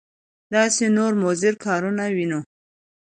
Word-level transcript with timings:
داسې 0.53 0.83
نور 0.97 1.13
مضر 1.23 1.53
کارونه 1.65 2.03
وینو. 2.15 2.39